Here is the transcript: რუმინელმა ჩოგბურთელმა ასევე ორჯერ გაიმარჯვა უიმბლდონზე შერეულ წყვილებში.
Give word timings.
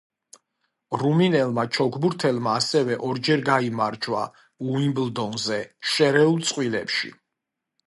რუმინელმა 1.01 1.65
ჩოგბურთელმა 1.75 2.55
ასევე 2.61 2.97
ორჯერ 3.11 3.45
გაიმარჯვა 3.51 4.25
უიმბლდონზე 4.73 5.63
შერეულ 5.93 6.45
წყვილებში. 6.51 7.17